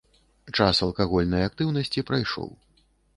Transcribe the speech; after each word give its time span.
Час 0.59 0.79
алкагольнай 0.85 1.43
актыўнасці 1.49 2.05
прайшоў. 2.09 2.49